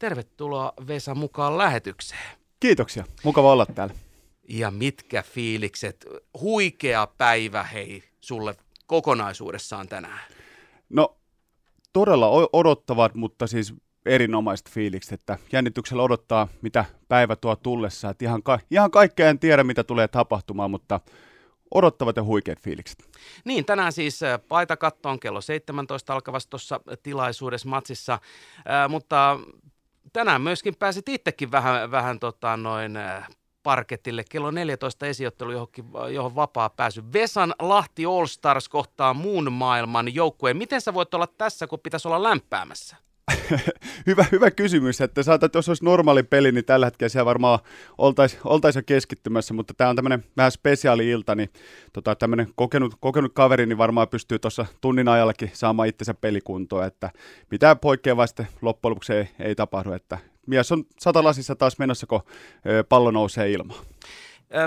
Tervetuloa 0.00 0.72
Vesa 0.86 1.14
mukaan 1.14 1.58
lähetykseen. 1.58 2.38
Kiitoksia, 2.60 3.04
mukava 3.24 3.52
olla 3.52 3.66
täällä. 3.66 3.94
Ja 4.48 4.70
mitkä 4.70 5.22
fiilikset, 5.22 6.06
huikea 6.40 7.06
päivä 7.06 7.62
hei 7.62 8.02
sulle 8.20 8.54
kokonaisuudessaan 8.86 9.88
tänään? 9.88 10.20
No 10.88 11.16
todella 11.92 12.28
odottavat, 12.52 13.14
mutta 13.14 13.46
siis 13.46 13.74
erinomaiset 14.06 14.70
fiilikset, 14.70 15.20
että 15.20 15.38
jännityksellä 15.52 16.02
odottaa, 16.02 16.48
mitä 16.62 16.84
päivä 17.08 17.36
tuo 17.36 17.56
tullessa. 17.56 18.10
Että 18.10 18.24
ihan, 18.24 18.42
ka- 18.42 18.60
ihan 18.70 18.90
kaikkea 18.90 19.28
en 19.30 19.38
tiedä, 19.38 19.64
mitä 19.64 19.84
tulee 19.84 20.08
tapahtumaan, 20.08 20.70
mutta 20.70 21.00
odottavat 21.70 22.16
ja 22.16 22.24
huikeat 22.24 22.60
fiilikset. 22.60 23.08
Niin, 23.44 23.64
tänään 23.64 23.92
siis 23.92 24.22
äh, 24.22 24.40
paita 24.48 24.76
kattoon 24.76 25.20
kello 25.20 25.40
17 25.40 26.12
alkavassa 26.14 26.50
tuossa 26.50 26.80
tilaisuudessa 27.02 27.68
matsissa, 27.68 28.12
äh, 28.12 28.88
mutta 28.88 29.38
tänään 30.12 30.42
myöskin 30.42 30.76
pääsit 30.76 31.08
itsekin 31.08 31.50
vähän, 31.50 31.90
vähän 31.90 32.18
tota, 32.18 32.56
noin 32.56 32.96
äh, 32.96 33.28
parketille. 33.62 34.24
Kello 34.30 34.50
14 34.50 35.06
esiottelu, 35.06 35.52
johonkin, 35.52 35.84
johon 36.12 36.34
vapaa 36.34 36.70
pääsy. 36.70 37.02
Vesan 37.12 37.54
Lahti 37.58 38.04
All 38.06 38.26
Stars 38.26 38.68
kohtaa 38.68 39.14
muun 39.14 39.52
maailman 39.52 40.14
joukkueen. 40.14 40.56
Miten 40.56 40.80
sä 40.80 40.94
voit 40.94 41.14
olla 41.14 41.26
tässä, 41.26 41.66
kun 41.66 41.80
pitäisi 41.80 42.08
olla 42.08 42.22
lämpäämässä? 42.22 42.96
hyvä, 44.06 44.24
hyvä 44.32 44.50
kysymys, 44.50 45.00
että 45.00 45.22
saatat, 45.22 45.54
jos 45.54 45.68
olisi 45.68 45.84
normaali 45.84 46.22
peli, 46.22 46.52
niin 46.52 46.64
tällä 46.64 46.86
hetkellä 46.86 47.08
siellä 47.08 47.26
varmaan 47.26 47.58
oltaisiin 47.98 48.40
oltais 48.44 48.76
jo 48.76 48.82
keskittymässä, 48.86 49.54
mutta 49.54 49.74
tämä 49.74 49.90
on 49.90 49.96
tämmöinen 49.96 50.24
vähän 50.36 50.52
spesiaali 50.52 51.10
ilta, 51.10 51.34
niin 51.34 51.50
tota, 51.92 52.14
tämmöinen 52.14 52.48
kokenut, 52.54 52.94
kokenut 53.00 53.32
kaveri, 53.34 53.66
niin 53.66 53.78
varmaan 53.78 54.08
pystyy 54.08 54.38
tuossa 54.38 54.66
tunnin 54.80 55.08
ajallakin 55.08 55.50
saamaan 55.52 55.88
itsensä 55.88 56.14
pelikuntoon, 56.14 56.86
että 56.86 57.10
mitään 57.50 57.78
poikkeavaa 57.78 58.26
sitten 58.26 58.48
loppujen 58.62 58.90
lopuksi 58.90 59.12
ei, 59.12 59.28
ei 59.38 59.54
tapahdu, 59.54 59.92
että 59.92 60.18
mies 60.46 60.72
on 60.72 60.84
satalasissa 60.98 61.56
taas 61.56 61.78
menossa, 61.78 62.06
kun 62.06 62.20
pallo 62.88 63.10
nousee 63.10 63.52
ilmaan. 63.52 63.84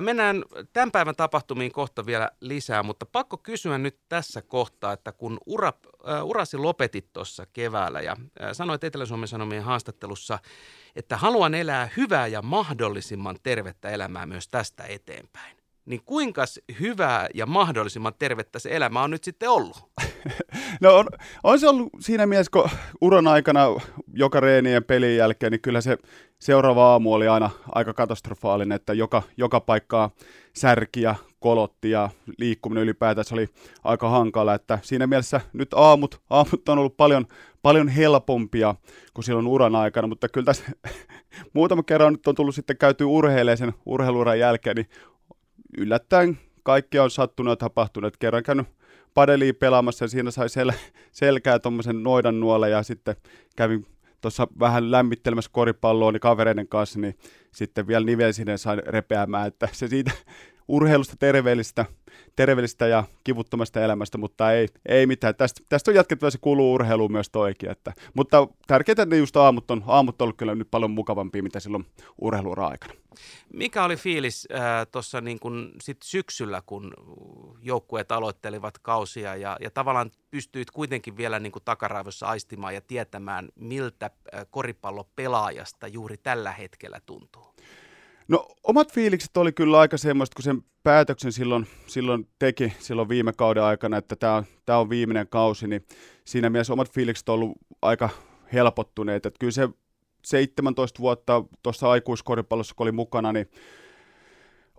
Mennään 0.01 0.43
tämän 0.73 0.91
päivän 0.91 1.15
tapahtumiin 1.15 1.71
kohta 1.71 2.05
vielä 2.05 2.29
lisää, 2.39 2.83
mutta 2.83 3.05
pakko 3.05 3.37
kysyä 3.37 3.77
nyt 3.77 3.99
tässä 4.09 4.41
kohtaa, 4.41 4.93
että 4.93 5.11
kun 5.11 5.37
ura, 5.45 5.73
urasi 6.23 6.57
lopetit 6.57 7.13
tuossa 7.13 7.45
keväällä 7.53 8.01
ja 8.01 8.17
sanoit 8.53 8.83
Etelä-Suomen 8.83 9.27
Sanomien 9.27 9.63
haastattelussa, 9.63 10.39
että 10.95 11.17
haluan 11.17 11.53
elää 11.53 11.89
hyvää 11.97 12.27
ja 12.27 12.41
mahdollisimman 12.41 13.35
tervettä 13.43 13.89
elämää 13.89 14.25
myös 14.25 14.47
tästä 14.47 14.83
eteenpäin 14.83 15.62
niin 15.85 16.01
kuinka 16.05 16.45
hyvää 16.79 17.27
ja 17.33 17.45
mahdollisimman 17.45 18.13
tervettä 18.19 18.59
se 18.59 18.69
elämä 18.75 19.03
on 19.03 19.11
nyt 19.11 19.23
sitten 19.23 19.49
ollut? 19.49 19.77
No 20.81 20.95
on, 20.95 21.05
on 21.43 21.59
se 21.59 21.67
ollut 21.67 21.89
siinä 21.99 22.25
mielessä, 22.25 22.51
kun 22.51 22.69
uran 23.01 23.27
aikana 23.27 23.65
joka 24.13 24.39
reenien 24.39 24.83
pelin 24.83 25.17
jälkeen, 25.17 25.51
niin 25.51 25.61
kyllä 25.61 25.81
se 25.81 25.97
seuraava 26.39 26.91
aamu 26.91 27.13
oli 27.13 27.27
aina 27.27 27.49
aika 27.71 27.93
katastrofaalinen, 27.93 28.75
että 28.75 28.93
joka, 28.93 29.21
joka 29.37 29.59
paikkaa 29.59 30.09
särki 30.53 31.01
ja 31.01 31.15
kolotti 31.39 31.89
ja 31.89 32.09
liikkuminen 32.37 32.83
ylipäätään 32.83 33.25
se 33.25 33.33
oli 33.33 33.49
aika 33.83 34.09
hankala, 34.09 34.53
että 34.53 34.79
siinä 34.81 35.07
mielessä 35.07 35.41
nyt 35.53 35.73
aamut, 35.73 36.21
aamut 36.29 36.69
on 36.69 36.79
ollut 36.79 36.97
paljon, 36.97 37.25
paljon 37.61 37.87
helpompia 37.87 38.75
kuin 39.13 39.25
silloin 39.25 39.47
uran 39.47 39.75
aikana, 39.75 40.07
mutta 40.07 40.29
kyllä 40.29 40.45
tässä 40.45 40.63
muutama 41.53 41.83
kerran 41.83 42.13
nyt 42.13 42.27
on 42.27 42.35
tullut 42.35 42.55
sitten 42.55 42.77
käyty 42.77 43.03
urheilemaan 43.03 43.57
sen 43.57 43.73
urheiluuran 43.85 44.39
jälkeen, 44.39 44.75
niin 44.75 44.87
yllättäen 45.77 46.37
kaikkea 46.63 47.03
on 47.03 47.11
sattunut 47.11 47.51
ja 47.51 47.55
tapahtunut. 47.55 48.17
Kerran 48.17 48.43
käynyt 48.43 48.67
padeliin 49.13 49.55
pelaamassa 49.55 50.05
ja 50.05 50.09
siinä 50.09 50.31
sai 50.31 50.47
sel- 50.47 50.77
selkää 51.11 51.59
tuommoisen 51.59 52.03
noidan 52.03 52.39
nuolen 52.39 52.71
ja 52.71 52.83
sitten 52.83 53.15
kävin 53.55 53.85
tuossa 54.21 54.47
vähän 54.59 54.91
lämmittelemässä 54.91 55.51
koripalloa 55.53 56.11
niin 56.11 56.19
kavereiden 56.19 56.67
kanssa, 56.67 56.99
niin 56.99 57.17
sitten 57.51 57.87
vielä 57.87 58.05
nivelsineen 58.05 58.57
sain 58.57 58.81
repeämään, 58.87 59.47
että 59.47 59.69
se 59.71 59.87
siitä 59.87 60.11
urheilusta 60.67 61.15
terveellistä, 61.19 61.85
terveellistä 62.35 62.87
ja 62.87 63.03
kivuttomasta 63.23 63.81
elämästä, 63.81 64.17
mutta 64.17 64.51
ei, 64.51 64.67
ei 64.85 65.05
mitään. 65.05 65.35
Tästä, 65.35 65.61
tästä 65.69 65.91
on 65.91 65.95
jatkettava, 65.95 66.29
se 66.29 66.37
kuuluu 66.41 66.73
urheiluun 66.73 67.11
myös 67.11 67.29
toikin. 67.29 67.71
Että, 67.71 67.93
mutta 68.13 68.47
tärkeää, 68.67 68.93
että 68.93 69.05
ne 69.05 69.17
just 69.17 69.37
aamut 69.37 69.71
on, 69.71 69.83
aamut 69.87 70.21
on 70.21 70.25
ollut 70.25 70.37
kyllä 70.37 70.55
nyt 70.55 70.67
paljon 70.71 70.91
mukavampia, 70.91 71.43
mitä 71.43 71.59
silloin 71.59 71.85
urheiluura 72.21 72.67
aikana. 72.67 72.93
Mikä 73.53 73.83
oli 73.83 73.95
fiilis 73.95 74.47
äh, 74.53 74.87
tuossa 74.91 75.21
niin 75.21 75.39
syksyllä, 76.03 76.61
kun 76.65 76.93
joukkueet 77.61 78.11
aloittelivat 78.11 78.77
kausia 78.77 79.35
ja, 79.35 79.57
ja 79.61 79.71
tavallaan 79.71 80.11
pystyit 80.31 80.71
kuitenkin 80.71 81.17
vielä 81.17 81.39
niin 81.39 81.51
kuin 81.51 81.63
takaraivossa 81.65 82.27
aistimaan 82.27 82.75
ja 82.75 82.81
tietämään, 82.81 83.49
miltä 83.55 84.05
äh, 84.05 84.45
koripallopelaajasta 84.51 85.87
juuri 85.87 86.17
tällä 86.17 86.51
hetkellä 86.51 86.99
tuntuu? 87.05 87.52
No 88.27 88.45
omat 88.63 88.93
fiilikset 88.93 89.37
oli 89.37 89.51
kyllä 89.51 89.79
aika 89.79 89.97
semmoista, 89.97 90.35
kun 90.35 90.43
sen 90.43 90.61
päätöksen 90.83 91.31
silloin, 91.31 91.67
silloin 91.87 92.27
teki 92.39 92.73
silloin 92.79 93.09
viime 93.09 93.33
kauden 93.33 93.63
aikana, 93.63 93.97
että 93.97 94.15
tämä 94.15 94.35
on, 94.35 94.43
tämä 94.65 94.79
on 94.79 94.89
viimeinen 94.89 95.27
kausi, 95.27 95.67
niin 95.67 95.85
siinä 96.25 96.49
mielessä 96.49 96.73
omat 96.73 96.91
fiilikset 96.91 97.29
on 97.29 97.35
ollut 97.35 97.57
aika 97.81 98.09
helpottuneet. 98.53 99.25
Että 99.25 99.39
kyllä 99.39 99.51
se 99.51 99.69
17 100.25 100.99
vuotta 100.99 101.43
tuossa 101.63 101.89
aikuiskoripallossa, 101.89 102.75
kun 102.75 102.83
oli 102.83 102.91
mukana, 102.91 103.31
niin 103.31 103.49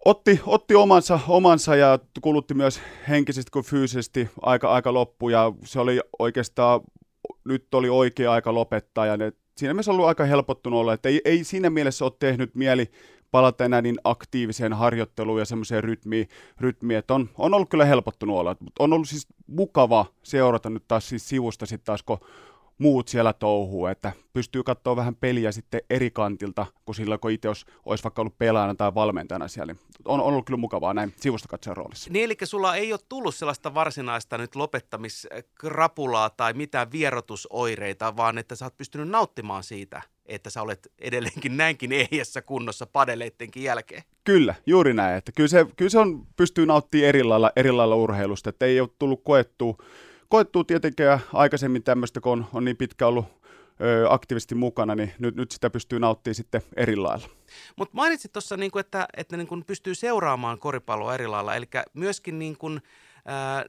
otti, 0.04 0.41
otti 0.47 0.75
omansa, 0.75 1.21
omansa 1.28 1.77
ja 1.77 1.99
kulutti 2.21 2.54
myös 2.54 2.81
henkisesti 3.09 3.50
kuin 3.50 3.65
fyysisesti 3.65 4.28
aika, 4.43 4.72
aika 4.72 4.94
loppu. 4.94 5.28
Ja 5.28 5.53
se 5.65 5.81
oli 5.81 6.00
oikeastaan, 6.19 6.81
nyt 7.44 7.75
oli 7.75 7.88
oikea 7.88 8.33
aika 8.33 8.54
lopettaa. 8.54 9.06
Ja 9.06 9.16
ne, 9.16 9.33
siinä 9.56 9.75
mielessä 9.75 9.93
ollut 9.93 10.06
aika 10.06 10.25
helpottunut 10.25 10.81
olla, 10.81 10.93
että 10.93 11.09
ei, 11.09 11.21
ei 11.25 11.44
siinä 11.44 11.71
mielessä 11.71 12.04
ole 12.04 12.12
tehnyt 12.19 12.54
mieli 12.54 12.91
palata 13.34 13.65
enää 13.65 13.83
niin 13.83 14.00
aktiiviseen 14.05 14.72
harjoitteluun 14.72 15.39
ja 15.39 15.45
semmoiseen 15.45 15.84
rytmiin, 15.84 16.28
rytmiin 16.61 16.99
että 16.99 17.15
on, 17.15 17.31
on 17.39 17.55
ollut 17.55 17.69
kyllä 17.69 17.84
helpottunut 17.84 18.39
olla. 18.39 18.56
On 18.78 18.93
ollut 18.93 19.09
siis 19.09 19.27
mukava 19.47 20.06
seurata 20.22 20.71
nyt 20.71 20.84
taas 20.89 21.09
siis 21.09 21.28
sivusta 21.28 21.67
sitten 21.67 21.84
taas, 21.84 22.03
kun 22.03 22.19
muut 22.78 23.09
siellä 23.09 23.33
touhuu, 23.33 23.87
että 23.87 24.12
pystyy 24.33 24.62
katsoa 24.62 24.97
vähän 24.97 25.15
peliä 25.15 25.53
sitten 25.53 25.81
eri 25.91 26.11
kantilta, 26.11 26.67
kuin 26.84 26.97
silloin, 26.97 27.21
kun 27.21 27.31
itse 27.31 27.49
olisi, 27.49 27.67
olisi 27.87 28.05
vaikka 28.05 28.22
ollut 28.22 28.39
pelaajana 28.39 28.75
tai 28.75 28.95
valmentajana 28.95 29.49
siellä. 29.49 29.75
On, 30.05 30.21
on 30.21 30.27
ollut 30.27 30.47
kyllä 30.47 30.59
mukavaa 30.59 30.95
näin 30.95 31.15
sivusta 31.16 31.49
katsoa 31.49 31.75
roolissa. 31.75 32.11
Niin, 32.12 32.25
eli 32.25 32.37
sulla 32.45 32.77
ei 32.77 32.93
ole 32.93 33.01
tullut 33.09 33.34
sellaista 33.34 33.75
varsinaista 33.75 34.39
nyt 34.39 34.56
lopettamiskrapulaa 34.56 36.31
tai 36.31 36.53
mitään 36.53 36.93
vierotusoireita, 36.93 38.16
vaan 38.16 38.39
että 38.39 38.56
sä 38.56 38.65
oot 38.65 38.77
pystynyt 38.77 39.09
nauttimaan 39.09 39.62
siitä, 39.62 40.03
että 40.27 40.51
sä 40.51 40.62
olet 40.62 40.93
edelleenkin 40.99 41.57
näinkin 41.57 41.93
ehjässä 41.93 42.43
kunnossa 42.43 42.87
padeleittenkin 42.87 43.62
jälkeen. 43.62 44.03
Kyllä, 44.25 44.55
juuri 44.67 44.95
näin. 44.95 45.17
Että 45.17 45.33
kyllä, 45.33 45.49
se, 45.49 45.67
kyllä 45.77 45.91
se 45.91 45.99
on, 45.99 46.27
pystyy 46.37 46.67
nauttimaan 46.67 47.09
eri 47.09 47.23
lailla, 47.23 47.53
eri 47.57 47.73
lailla 47.73 47.97
urheilusta, 47.97 48.51
että 48.51 48.67
ei 48.67 48.81
ole 48.81 48.89
tullut 48.99 49.25
koettua 49.25 49.77
koettua 50.29 50.65
tietenkin 50.65 51.07
aikaisemmin 51.33 51.83
tämmöistä, 51.83 52.21
kun 52.21 52.33
on, 52.33 52.47
on 52.53 52.65
niin 52.65 52.77
pitkä 52.77 53.07
ollut 53.07 53.27
ö, 53.81 54.07
aktiivisesti 54.11 54.55
mukana, 54.55 54.95
niin 54.95 55.13
nyt, 55.19 55.37
nyt 55.37 55.51
sitä 55.51 55.71
pystyy 55.71 55.99
nauttimaan 55.99 56.34
sitten 56.34 56.63
eri 56.77 56.97
lailla. 56.97 57.29
Mutta 57.77 57.95
mainitsit 57.95 58.33
tuossa, 58.33 58.57
niin 58.57 58.79
että, 58.81 59.09
että 59.17 59.37
niin 59.37 59.65
pystyy 59.67 59.95
seuraamaan 59.95 60.59
koripalloa 60.59 61.15
eri 61.15 61.27
lailla, 61.27 61.55
eli 61.55 61.67
myöskin 61.95 62.39
niin 62.39 62.59
kuin, 62.59 62.83
ää, 63.25 63.65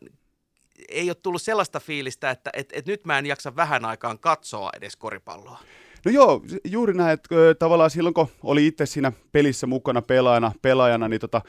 ei 0.90 1.10
ole 1.10 1.16
tullut 1.16 1.42
sellaista 1.42 1.80
fiilistä, 1.80 2.30
että 2.30 2.50
et, 2.54 2.70
et 2.74 2.86
nyt 2.86 3.06
mä 3.06 3.20
en 3.20 3.26
jaksa 3.26 3.56
vähän 3.56 3.86
aikaan 3.86 4.20
katsoa 4.20 4.70
edes 4.78 4.96
koripalloa. 4.96 5.60
No 6.06 6.12
joo, 6.12 6.42
juuri 6.64 6.94
näin, 6.94 7.14
että 7.14 7.36
tavallaan 7.60 7.90
silloin 7.90 8.14
kun 8.14 8.28
oli 8.44 8.68
itse 8.68 8.86
siinä 8.86 9.12
pelissä 9.32 9.68
mukana 9.68 10.02
pelaajana, 10.02 10.52
pelaajana 10.62 11.08
niin 11.08 11.20
tota, 11.22 11.42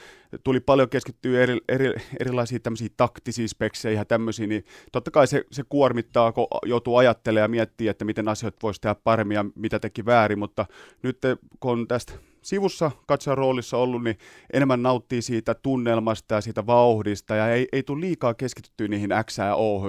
tuli 0.44 0.60
paljon 0.60 0.88
keskittyä 0.88 1.42
eri, 1.42 1.58
eri, 1.68 1.94
erilaisiin 2.20 2.62
tämmöisiin 2.62 2.90
taktisiin 2.96 3.48
spekseihin 3.48 3.98
ja 3.98 4.04
tämmöisiin, 4.04 4.48
niin 4.48 4.64
totta 4.92 5.10
kai 5.10 5.26
se, 5.26 5.44
se 5.52 5.62
kuormittaa, 5.68 6.32
kun 6.32 6.46
joutuu 6.66 6.96
ajattelemaan 6.96 7.44
ja 7.44 7.48
miettimään, 7.48 7.90
että 7.90 8.04
miten 8.04 8.28
asiat 8.28 8.54
voisi 8.62 8.80
tehdä 8.80 8.94
paremmin 9.04 9.34
ja 9.34 9.44
mitä 9.54 9.78
teki 9.78 10.06
väärin, 10.06 10.38
mutta 10.38 10.66
nyt 11.02 11.18
kun 11.60 11.72
on 11.72 11.88
tästä 11.88 12.12
sivussa 12.42 12.90
katsojan 13.06 13.38
roolissa 13.38 13.76
ollut, 13.76 14.04
niin 14.04 14.18
enemmän 14.52 14.82
nauttii 14.82 15.22
siitä 15.22 15.54
tunnelmasta 15.54 16.34
ja 16.34 16.40
siitä 16.40 16.66
vauhdista 16.66 17.34
ja 17.34 17.48
ei, 17.48 17.68
ei 17.72 17.82
tule 17.82 18.00
liikaa 18.00 18.34
keskityttyä 18.34 18.88
niihin 18.88 19.10
X 19.26 19.38
ja 19.38 19.54
O, 19.54 19.82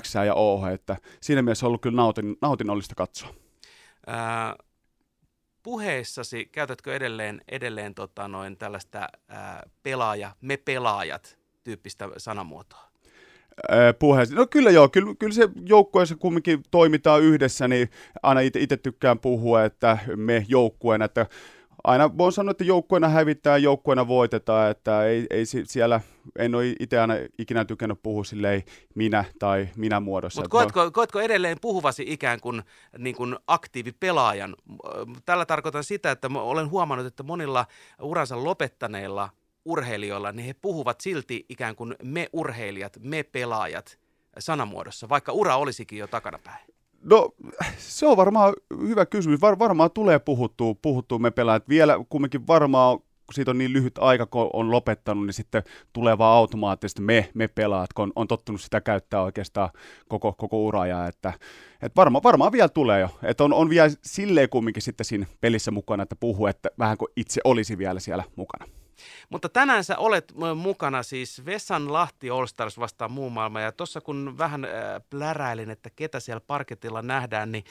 X 0.00 0.14
ja 0.14 0.34
O, 0.34 0.66
että 0.66 0.96
siinä 1.20 1.42
mielessä 1.42 1.66
on 1.66 1.68
ollut 1.68 1.82
kyllä 1.82 1.96
nautin, 1.96 2.36
nautinnollista 2.42 2.94
katsoa. 2.94 3.47
Ää, 4.08 4.56
puheissasi 5.62 6.44
käytätkö 6.52 6.96
edelleen, 6.96 7.40
edelleen 7.48 7.94
tota 7.94 8.28
noin 8.28 8.56
tällaista 8.56 9.08
ää, 9.28 9.70
pelaaja, 9.82 10.30
me 10.40 10.56
pelaajat 10.56 11.38
tyyppistä 11.64 12.08
sanamuotoa? 12.16 12.88
puheessa. 13.98 14.34
No 14.34 14.46
kyllä 14.46 14.70
joo, 14.70 14.88
kyllä, 14.88 15.14
kyllä 15.18 15.34
se 15.34 15.48
joukkueessa 15.66 16.16
kumminkin 16.16 16.62
toimitaan 16.70 17.22
yhdessä, 17.22 17.68
niin 17.68 17.90
aina 18.22 18.40
itse 18.40 18.76
tykkään 18.76 19.18
puhua, 19.18 19.64
että 19.64 19.98
me 20.16 20.46
joukkueena, 20.48 21.04
että 21.04 21.26
aina 21.84 22.18
voin 22.18 22.32
sanoa, 22.32 22.50
että 22.50 22.64
joukkueena 22.64 23.08
hävittää, 23.08 23.58
joukkueena 23.58 24.08
voitetaan, 24.08 24.70
että 24.70 25.04
ei, 25.04 25.26
ei 25.30 25.44
siellä, 25.46 26.00
en 26.38 26.54
ole 26.54 26.74
itse 26.80 26.98
aina 26.98 27.14
ikinä 27.38 27.64
tykännyt 27.64 28.02
puhua 28.02 28.24
silleen 28.24 28.62
minä 28.94 29.24
tai 29.38 29.68
minä 29.76 30.00
muodossa. 30.00 30.40
Mutta 30.40 30.50
koetko, 30.50 30.90
koetko 30.90 31.20
edelleen 31.20 31.58
puhuvasi 31.60 32.04
ikään 32.06 32.40
kuin, 32.40 32.62
niin 32.98 33.16
kuin 33.16 33.36
aktiivipelaajan? 33.46 34.56
Tällä 35.24 35.46
tarkoitan 35.46 35.84
sitä, 35.84 36.10
että 36.10 36.28
olen 36.34 36.70
huomannut, 36.70 37.06
että 37.06 37.22
monilla 37.22 37.66
uransa 38.02 38.44
lopettaneilla 38.44 39.28
urheilijoilla, 39.64 40.32
niin 40.32 40.46
he 40.46 40.54
puhuvat 40.54 41.00
silti 41.00 41.46
ikään 41.48 41.76
kuin 41.76 41.94
me 42.02 42.28
urheilijat, 42.32 42.96
me 43.00 43.22
pelaajat 43.22 43.98
sanamuodossa, 44.38 45.08
vaikka 45.08 45.32
ura 45.32 45.56
olisikin 45.56 45.98
jo 45.98 46.06
takanapäin. 46.06 46.77
No 47.02 47.30
se 47.78 48.06
on 48.06 48.16
varmaan 48.16 48.54
hyvä 48.80 49.06
kysymys. 49.06 49.40
Var, 49.40 49.58
varmaan 49.58 49.90
tulee 49.90 50.18
puhuttua, 50.18 50.74
puhuttua 50.82 51.18
me 51.18 51.30
pelaajat. 51.30 51.68
Vielä 51.68 52.04
kumminkin 52.08 52.46
varmaan, 52.46 52.98
kun 52.98 53.34
siitä 53.34 53.50
on 53.50 53.58
niin 53.58 53.72
lyhyt 53.72 53.98
aika, 53.98 54.26
kun 54.26 54.50
on 54.52 54.70
lopettanut, 54.70 55.26
niin 55.26 55.34
sitten 55.34 55.62
tulee 55.92 56.18
vaan 56.18 56.36
automaattisesti 56.36 57.02
me, 57.02 57.30
me 57.34 57.48
pelaat, 57.48 57.92
kun 57.92 58.02
on, 58.02 58.12
on 58.16 58.28
tottunut 58.28 58.60
sitä 58.60 58.80
käyttää 58.80 59.22
oikeastaan 59.22 59.70
koko, 60.08 60.32
koko 60.32 60.64
uraja. 60.64 61.06
Että, 61.06 61.32
että 61.82 61.96
varma, 61.96 62.22
varmaan 62.22 62.52
vielä 62.52 62.68
tulee 62.68 63.00
jo. 63.00 63.08
Että 63.22 63.44
on, 63.44 63.52
on 63.52 63.70
vielä 63.70 63.90
silleen 64.02 64.48
kumminkin 64.48 64.82
sitten 64.82 65.04
siinä 65.04 65.26
pelissä 65.40 65.70
mukana, 65.70 66.02
että 66.02 66.16
puhuu, 66.16 66.46
että 66.46 66.68
vähän 66.78 66.98
kuin 66.98 67.08
itse 67.16 67.40
olisi 67.44 67.78
vielä 67.78 68.00
siellä 68.00 68.24
mukana. 68.36 68.77
Mutta 69.30 69.48
tänään 69.48 69.84
sä 69.84 69.98
olet 69.98 70.34
mukana 70.56 71.02
siis 71.02 71.44
Vessan 71.46 71.92
Lahti 71.92 72.30
All 72.30 72.46
Stars 72.46 72.78
vastaan 72.78 73.12
muu 73.12 73.30
maailma. 73.30 73.60
Ja 73.60 73.72
tuossa 73.72 74.00
kun 74.00 74.34
vähän 74.38 74.64
äh, 74.64 74.70
pläräilin, 75.10 75.70
että 75.70 75.90
ketä 75.96 76.20
siellä 76.20 76.40
parketilla 76.40 77.02
nähdään, 77.02 77.52
niin 77.52 77.64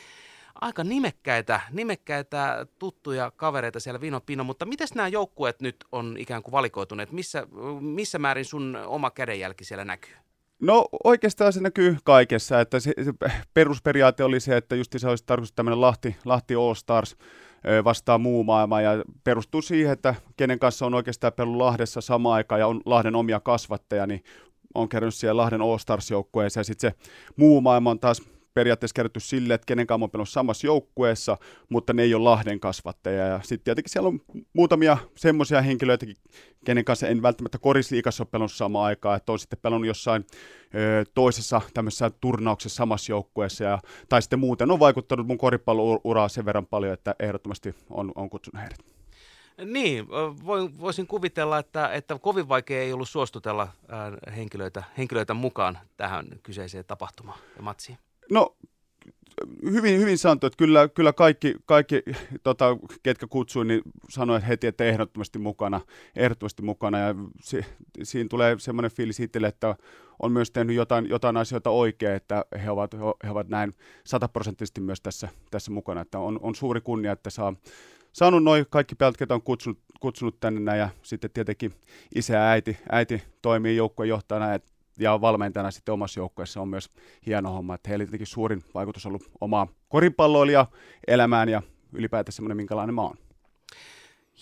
aika 0.61 0.83
nimekkäitä, 0.83 1.61
nimekkäitä 1.71 2.65
tuttuja 2.79 3.31
kavereita 3.35 3.79
siellä 3.79 4.01
Vino 4.01 4.21
Pino, 4.21 4.43
mutta 4.43 4.65
miten 4.65 4.87
nämä 4.95 5.07
joukkueet 5.07 5.61
nyt 5.61 5.75
on 5.91 6.15
ikään 6.19 6.43
kuin 6.43 6.51
valikoituneet? 6.51 7.11
Missä, 7.11 7.47
missä 7.79 8.19
määrin 8.19 8.45
sun 8.45 8.77
oma 8.85 9.11
kädenjälki 9.11 9.63
siellä 9.63 9.85
näkyy? 9.85 10.13
No 10.61 10.87
oikeastaan 11.03 11.53
se 11.53 11.61
näkyy 11.61 11.97
kaikessa, 12.03 12.61
että 12.61 12.79
se, 12.79 12.93
se 13.05 13.11
perusperiaate 13.53 14.23
oli 14.23 14.39
se, 14.39 14.57
että 14.57 14.75
just 14.75 14.95
se 14.97 15.07
olisi 15.07 15.23
tarkoitus 15.25 15.51
tämmöinen 15.51 15.81
Lahti, 15.81 16.15
Lahti 16.25 16.55
All 16.55 16.73
Stars, 16.73 17.15
vastaa 17.83 18.17
muu 18.17 18.43
maailma 18.43 18.81
ja 18.81 19.03
perustuu 19.23 19.61
siihen, 19.61 19.93
että 19.93 20.15
kenen 20.37 20.59
kanssa 20.59 20.85
on 20.85 20.93
oikeastaan 20.93 21.33
pelannut 21.33 21.57
Lahdessa 21.57 22.01
sama 22.01 22.33
aika 22.33 22.57
ja 22.57 22.67
on 22.67 22.81
Lahden 22.85 23.15
omia 23.15 23.39
kasvatteja, 23.39 24.07
niin 24.07 24.23
on 24.75 24.89
kerännyt 24.89 25.15
siellä 25.15 25.41
Lahden 25.41 25.61
All 25.61 25.77
Stars-joukkueeseen 25.77 26.59
ja 26.59 26.63
sitten 26.63 26.91
se 26.91 26.97
muu 27.35 27.61
maailma 27.61 27.91
on 27.91 27.99
taas 27.99 28.21
periaatteessa 28.57 28.93
kerrottu 28.93 29.19
sille, 29.19 29.53
että 29.53 29.65
kenen 29.65 29.87
kanssa 29.87 30.17
on 30.17 30.27
samassa 30.27 30.67
joukkueessa, 30.67 31.37
mutta 31.69 31.93
ne 31.93 32.03
ei 32.03 32.13
ole 32.13 32.23
Lahden 32.23 32.59
kasvatteja. 32.59 33.27
Ja 33.27 33.39
sitten 33.43 33.63
tietenkin 33.63 33.91
siellä 33.91 34.07
on 34.07 34.19
muutamia 34.53 34.97
semmoisia 35.15 35.61
henkilöitä, 35.61 36.05
kenen 36.65 36.85
kanssa 36.85 37.07
en 37.07 37.21
välttämättä 37.21 37.57
korisliikassa 37.57 38.23
ole 38.23 38.29
pelannut 38.31 38.51
samaan 38.51 38.85
aikaan, 38.85 39.17
että 39.17 39.31
on 39.31 39.39
sitten 39.39 39.59
pelannut 39.61 39.87
jossain 39.87 40.25
ö, 40.75 41.03
toisessa 41.13 41.61
tämmöisessä 41.73 42.09
turnauksessa 42.09 42.77
samassa 42.77 43.11
joukkueessa, 43.11 43.63
ja, 43.63 43.79
tai 44.09 44.21
sitten 44.21 44.39
muuten 44.39 44.71
on 44.71 44.79
vaikuttanut 44.79 45.27
mun 45.27 45.37
koripallouraa 45.37 46.27
sen 46.27 46.45
verran 46.45 46.65
paljon, 46.65 46.93
että 46.93 47.15
ehdottomasti 47.19 47.75
on, 47.89 48.11
on 48.15 48.29
kutsunut 48.29 48.61
heidät. 48.61 48.79
Niin, 49.65 50.07
voisin 50.79 51.07
kuvitella, 51.07 51.57
että, 51.57 51.93
että 51.93 52.19
kovin 52.19 52.49
vaikea 52.49 52.81
ei 52.81 52.93
ollut 52.93 53.09
suostutella 53.09 53.67
henkilöitä, 54.35 54.83
henkilöitä 54.97 55.33
mukaan 55.33 55.77
tähän 55.97 56.25
kyseiseen 56.43 56.85
tapahtumaan 56.85 57.39
ja 57.55 57.61
matsiin. 57.61 57.97
No 58.31 58.55
hyvin, 59.71 59.99
hyvin 59.99 60.17
sanottu, 60.17 60.47
että 60.47 60.57
kyllä, 60.57 60.87
kyllä 60.87 61.13
kaikki, 61.13 61.55
kaikki 61.65 62.03
tota, 62.43 62.77
ketkä 63.03 63.27
kutsuin, 63.27 63.67
niin 63.67 63.81
sanoivat 64.09 64.47
heti, 64.47 64.67
että 64.67 64.83
ehdottomasti 64.83 65.39
mukana, 65.39 65.81
ehdottomasti 66.15 66.61
mukana. 66.61 66.99
Ja 66.99 67.15
si, 67.41 67.65
siinä 68.03 68.27
tulee 68.29 68.55
semmoinen 68.59 68.91
fiilis 68.91 69.19
itselle, 69.19 69.47
että 69.47 69.75
on 70.19 70.31
myös 70.31 70.51
tehnyt 70.51 70.75
jotain, 70.75 71.09
jotain 71.09 71.37
asioita 71.37 71.69
oikein, 71.69 72.13
että 72.13 72.45
he 72.63 72.71
ovat, 72.71 72.93
he 73.23 73.29
ovat 73.29 73.49
näin 73.49 73.73
sataprosenttisesti 74.03 74.81
myös 74.81 75.01
tässä, 75.01 75.29
tässä 75.51 75.71
mukana. 75.71 76.01
Että 76.01 76.19
on, 76.19 76.39
on 76.41 76.55
suuri 76.55 76.81
kunnia, 76.81 77.11
että 77.11 77.29
saa 77.29 77.53
saanut 78.13 78.43
noin 78.43 78.65
kaikki 78.69 78.95
pelät, 78.95 79.17
ketä 79.17 79.33
on 79.33 79.41
kutsunut, 79.41 79.79
kutsunut 79.99 80.39
tänne 80.39 80.59
näin, 80.59 80.79
ja 80.79 80.89
sitten 81.01 81.31
tietenkin 81.31 81.73
isä 82.15 82.33
ja 82.33 82.49
äiti, 82.49 82.77
äiti 82.91 83.23
toimii 83.41 83.75
joukkuejohtajana, 83.75 84.53
että 84.53 84.71
ja 84.99 85.21
valmentajana 85.21 85.71
sitten 85.71 85.93
omassa 85.93 86.19
joukkueessa 86.19 86.61
on 86.61 86.67
myös 86.67 86.89
hieno 87.25 87.51
homma, 87.51 87.75
että 87.75 87.89
heillä 87.89 88.05
tietenkin 88.05 88.27
suurin 88.27 88.63
vaikutus 88.73 89.05
on 89.05 89.09
ollut 89.09 89.31
omaa 89.41 89.67
koripalloilija 89.89 90.65
elämään 91.07 91.49
ja 91.49 91.61
ylipäätään 91.93 92.33
semmoinen, 92.33 92.57
minkälainen 92.57 92.95
mä 92.95 93.01
oon. 93.01 93.17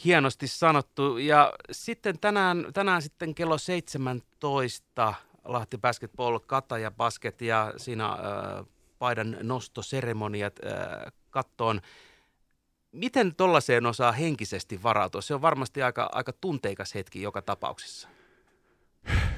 Hienosti 0.06 0.48
sanottu. 0.48 1.18
Ja 1.18 1.54
sitten 1.72 2.20
tänään, 2.20 2.68
tänään 2.74 3.02
sitten 3.02 3.36
kello 3.36 3.58
17 3.58 5.14
Lahti 5.46 5.78
Basketball 5.78 6.40
Kata 6.40 6.78
ja 6.78 6.92
Basket 6.92 7.42
ja 7.42 7.74
siinä 7.78 8.06
äh, 8.06 8.18
paidan 9.00 9.38
nostoseremoniat 9.42 10.60
äh, 10.66 11.14
kattoon. 11.30 11.82
Miten 12.92 13.36
tollaiseen 13.36 13.86
osaa 13.86 14.12
henkisesti 14.12 14.84
varautua? 14.84 15.22
Se 15.22 15.34
on 15.34 15.42
varmasti 15.42 15.82
aika, 15.82 16.10
aika 16.12 16.34
tunteikas 16.34 16.96
hetki 16.96 17.22
joka 17.22 17.42
tapauksessa. 17.42 18.10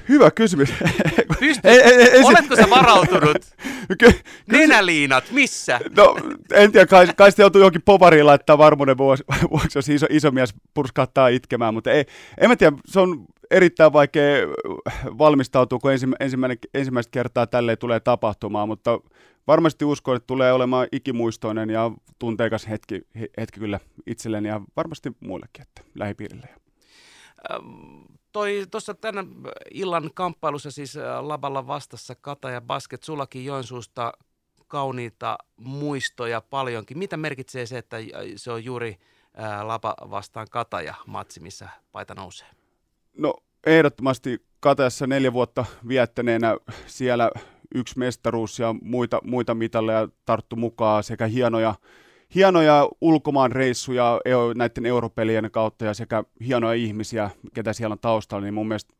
Hyvä 0.08 0.30
kysymys. 0.30 0.68
Pystyt, 1.40 1.64
ei, 1.64 1.80
ei, 1.80 1.92
ei, 1.92 2.22
oletko 2.22 2.56
sä 2.56 2.70
varautunut? 2.70 3.36
Ky- 4.00 4.20
Nenäliinat, 4.52 5.30
missä? 5.30 5.80
No, 5.96 6.16
en 6.52 6.72
tiedä, 6.72 6.86
kai, 6.86 7.08
kai 7.16 7.30
sitten 7.30 7.42
joutuu 7.42 7.60
johonkin 7.60 7.82
povariin 7.82 8.26
laittaa 8.26 8.58
varmuuden 8.58 8.98
vuoksi, 8.98 9.24
vuoksi 9.50 9.78
jos 9.78 9.88
iso, 9.88 10.06
iso 10.10 10.30
mies 10.30 10.54
purskattaa 10.74 11.28
itkemään, 11.28 11.74
mutta 11.74 11.90
ei, 11.90 12.04
en 12.38 12.48
mä 12.50 12.56
tiedä, 12.56 12.76
se 12.86 13.00
on 13.00 13.24
erittäin 13.50 13.92
vaikea 13.92 14.46
valmistautua, 15.18 15.78
kun 15.78 15.92
ensimmäinen, 16.20 16.58
ensimmäistä 16.74 17.10
kertaa 17.10 17.46
tälle 17.46 17.76
tulee 17.76 18.00
tapahtumaan, 18.00 18.68
mutta 18.68 19.00
varmasti 19.46 19.84
uskon, 19.84 20.16
että 20.16 20.26
tulee 20.26 20.52
olemaan 20.52 20.86
ikimuistoinen 20.92 21.70
ja 21.70 21.90
tunteikas 22.18 22.68
hetki, 22.68 23.00
hetki 23.38 23.60
kyllä 23.60 23.80
itselleni 24.06 24.48
ja 24.48 24.60
varmasti 24.76 25.12
muillekin, 25.20 25.62
että 25.62 25.82
lähipiirille 25.94 26.48
toi 28.38 28.66
tuossa 28.70 28.94
tänä 28.94 29.24
illan 29.70 30.10
kamppailussa 30.14 30.70
siis 30.70 30.98
Laballa 31.20 31.66
vastassa 31.66 32.14
Kata 32.14 32.50
ja 32.50 32.60
Basket, 32.60 33.02
sullakin 33.02 33.44
Joensuusta 33.44 34.12
kauniita 34.68 35.38
muistoja 35.56 36.40
paljonkin. 36.40 36.98
Mitä 36.98 37.16
merkitsee 37.16 37.66
se, 37.66 37.78
että 37.78 37.96
se 38.36 38.52
on 38.52 38.64
juuri 38.64 38.96
Laba 39.62 39.94
vastaan 40.10 40.46
Kataja 40.50 40.94
matsi, 41.06 41.40
missä 41.40 41.68
paita 41.92 42.14
nousee? 42.14 42.48
No 43.16 43.34
ehdottomasti 43.66 44.42
Katajassa 44.60 45.06
neljä 45.06 45.32
vuotta 45.32 45.64
viettäneenä 45.88 46.56
siellä 46.86 47.30
yksi 47.74 47.98
mestaruus 47.98 48.58
ja 48.58 48.74
muita, 48.82 49.20
muita 49.24 49.54
mitalleja 49.54 50.08
tarttu 50.24 50.56
mukaan 50.56 51.04
sekä 51.04 51.26
hienoja 51.26 51.74
hienoja 52.34 52.88
ulkomaan 53.00 53.52
reissuja 53.52 54.20
näiden 54.54 54.86
europelien 54.86 55.50
kautta 55.50 55.84
ja 55.84 55.94
sekä 55.94 56.24
hienoja 56.46 56.74
ihmisiä, 56.74 57.30
ketä 57.54 57.72
siellä 57.72 57.92
on 57.92 57.98
taustalla, 57.98 58.44
niin 58.44 58.54
mun 58.54 58.68
mielestä 58.68 58.94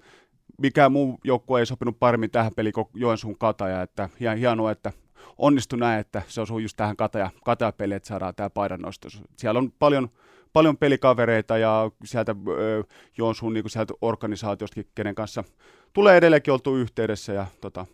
mikään 0.58 0.92
muu 0.92 1.18
joukkue 1.24 1.60
ei 1.60 1.66
sopinut 1.66 1.98
paremmin 1.98 2.30
tähän 2.30 2.52
peliin 2.56 2.72
kuin 2.72 2.88
Joensuun 2.94 3.38
Kataja, 3.38 3.82
että 3.82 4.08
hienoa, 4.38 4.70
että 4.70 4.92
onnistu 5.38 5.76
näin, 5.76 6.00
että 6.00 6.22
se 6.28 6.40
osuu 6.40 6.58
just 6.58 6.76
tähän 6.76 6.96
Kataja, 6.96 7.30
Kataja 7.44 7.72
peliin, 7.72 7.96
että 7.96 8.06
saadaan 8.06 8.34
tämä 8.34 8.50
paidan 8.50 8.80
nostus. 8.80 9.22
Siellä 9.36 9.58
on 9.58 9.72
paljon, 9.78 10.08
paljon 10.52 10.76
pelikavereita 10.76 11.58
ja 11.58 11.90
sieltä 12.04 12.34
ö, 12.48 12.84
Joensuun 13.18 13.54
niin 13.54 13.70
sieltä 13.70 13.94
organisaatiostakin, 14.00 14.90
kenen 14.94 15.14
kanssa 15.14 15.44
tulee 15.92 16.16
edelleenkin 16.16 16.52
oltu 16.52 16.76
yhteydessä 16.76 17.32
ja 17.32 17.46
tota, 17.60 17.86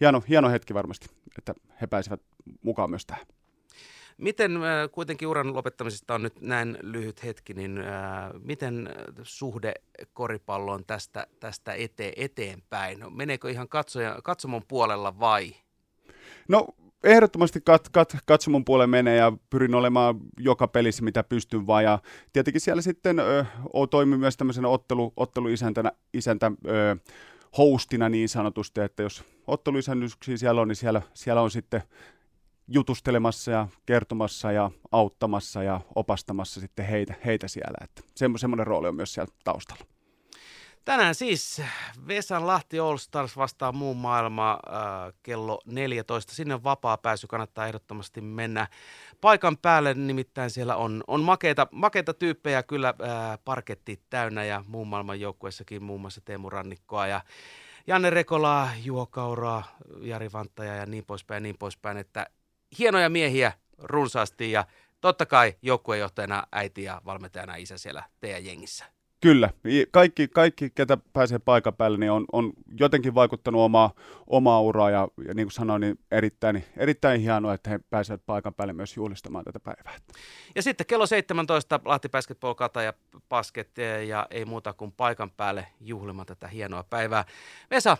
hieno, 0.00 0.22
hieno 0.28 0.50
hetki 0.50 0.74
varmasti, 0.74 1.06
että 1.38 1.54
he 1.80 1.86
pääsevät 1.86 2.20
mukaan 2.62 2.90
myös 2.90 3.06
tähän. 3.06 3.26
Miten 4.18 4.56
äh, 4.56 4.90
kuitenkin 4.92 5.28
uran 5.28 5.54
lopettamisesta 5.54 6.14
on 6.14 6.22
nyt 6.22 6.40
näin 6.40 6.78
lyhyt 6.82 7.24
hetki, 7.24 7.54
niin 7.54 7.78
äh, 7.78 7.86
miten 8.44 8.88
suhde 9.22 9.74
koripalloon 10.12 10.84
tästä, 10.84 11.26
tästä 11.40 11.72
ete, 11.72 12.12
eteenpäin? 12.16 13.16
Meneekö 13.16 13.50
ihan 13.50 13.68
katsoja, 13.68 14.18
katsomon 14.24 14.62
puolella 14.68 15.20
vai? 15.20 15.54
No 16.48 16.66
ehdottomasti 17.04 17.60
kat, 17.64 17.88
kat, 17.88 18.16
katsomon 18.26 18.64
puolelle 18.64 18.86
menee 18.86 19.16
ja 19.16 19.32
pyrin 19.50 19.74
olemaan 19.74 20.20
joka 20.38 20.68
pelissä, 20.68 21.04
mitä 21.04 21.24
pystyn 21.24 21.66
vaan. 21.66 21.84
Ja 21.84 21.98
tietenkin 22.32 22.60
siellä 22.60 22.82
sitten 22.82 23.18
ö, 23.18 23.44
toimin 23.90 24.20
myös 24.20 24.36
tämmöisenä 24.36 24.68
ottelu, 24.68 25.12
otteluisäntänä 25.16 25.92
isäntä, 26.14 26.52
ö, 26.66 26.96
hostina 27.58 28.08
niin 28.08 28.28
sanotusti, 28.28 28.80
että 28.80 29.02
jos 29.02 29.24
otteluisännyksiä 29.46 30.36
siellä 30.36 30.60
on, 30.60 30.68
niin 30.68 30.76
siellä, 30.76 31.02
siellä 31.14 31.42
on 31.42 31.50
sitten 31.50 31.82
jutustelemassa 32.68 33.50
ja 33.50 33.68
kertomassa 33.86 34.52
ja 34.52 34.70
auttamassa 34.92 35.62
ja 35.62 35.80
opastamassa 35.94 36.60
sitten 36.60 36.86
heitä, 36.86 37.14
heitä 37.24 37.48
siellä. 37.48 37.78
Että 37.84 38.02
semmoinen 38.36 38.66
rooli 38.66 38.88
on 38.88 38.94
myös 38.96 39.14
siellä 39.14 39.32
taustalla. 39.44 39.84
Tänään 40.88 41.14
siis 41.14 41.62
Vesan 42.06 42.46
Lahti 42.46 42.78
All 42.78 42.96
Stars 42.96 43.36
vastaa 43.36 43.72
muun 43.72 43.96
maailma 43.96 44.50
äh, 44.50 45.12
kello 45.22 45.60
14. 45.66 46.34
Sinne 46.34 46.54
on 46.54 46.64
vapaa 46.64 46.96
pääsy, 46.96 47.26
kannattaa 47.26 47.66
ehdottomasti 47.66 48.20
mennä 48.20 48.66
paikan 49.20 49.56
päälle, 49.56 49.94
nimittäin 49.94 50.50
siellä 50.50 50.76
on, 50.76 51.04
on 51.06 51.20
makeita, 51.20 51.66
makeita 51.72 52.14
tyyppejä 52.14 52.62
kyllä 52.62 52.88
äh, 52.88 53.38
parketti 53.44 54.02
täynnä 54.10 54.44
ja 54.44 54.64
muun 54.66 54.88
maailman 54.88 55.20
joukkueessakin 55.20 55.82
muun 55.82 56.00
muassa 56.00 56.20
Teemu 56.24 56.50
Rannikkoa 56.50 57.06
ja 57.06 57.20
Janne 57.86 58.10
Rekolaa, 58.10 58.70
Juho 58.84 59.06
Kauraa, 59.06 59.64
Jari 60.00 60.32
Vanttaja 60.32 60.74
ja 60.74 60.86
niin 60.86 61.04
poispäin 61.04 61.36
ja 61.36 61.40
niin 61.40 61.58
poispäin, 61.58 61.96
että 61.96 62.26
hienoja 62.78 63.08
miehiä 63.08 63.52
runsaasti 63.78 64.50
ja 64.50 64.64
totta 65.00 65.26
kai 65.26 65.54
joukkuejohtajana 65.62 66.46
äiti 66.52 66.82
ja 66.82 67.02
valmentajana 67.04 67.56
isä 67.56 67.78
siellä 67.78 68.02
teidän 68.20 68.44
jengissä. 68.44 68.84
Kyllä, 69.20 69.50
kaikki, 69.90 70.28
kaikki 70.28 70.70
ketä 70.70 70.98
pääsee 71.12 71.38
paikan 71.38 71.74
päälle, 71.74 71.98
niin 71.98 72.10
on, 72.10 72.24
on 72.32 72.52
jotenkin 72.78 73.14
vaikuttanut 73.14 73.60
omaa, 73.60 73.90
omaa 74.26 74.60
uraa 74.60 74.90
ja, 74.90 75.08
ja 75.28 75.34
niin 75.34 75.46
kuin 75.46 75.52
sanoin, 75.52 75.80
niin 75.80 75.98
erittäin, 76.10 76.64
erittäin 76.76 77.20
hienoa, 77.20 77.54
että 77.54 77.70
he 77.70 77.80
pääsevät 77.90 78.22
paikan 78.26 78.54
päälle 78.54 78.72
myös 78.72 78.96
juhlistamaan 78.96 79.44
tätä 79.44 79.60
päivää. 79.60 79.96
Ja 80.54 80.62
sitten 80.62 80.86
kello 80.86 81.06
17 81.06 81.80
Lahti 81.84 82.08
Basketball 82.08 82.54
Kata 82.54 82.82
ja 82.82 82.92
Basket 83.28 83.78
ja 84.06 84.26
ei 84.30 84.44
muuta 84.44 84.72
kuin 84.72 84.92
paikan 84.92 85.30
päälle 85.30 85.66
juhlimaan 85.80 86.26
tätä 86.26 86.48
hienoa 86.48 86.82
päivää. 86.82 87.24
Vesa, 87.70 87.96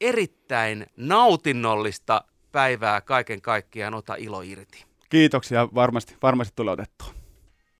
erittäin 0.00 0.86
nautinnollista 0.96 2.24
päivää 2.52 3.00
kaiken 3.00 3.40
kaikkiaan, 3.40 3.94
ota 3.94 4.14
ilo 4.14 4.42
irti. 4.42 4.84
Kiitoksia, 5.08 5.68
varmasti, 5.74 6.16
varmasti 6.22 6.52
tulee 6.56 6.72
otettua. 6.72 7.19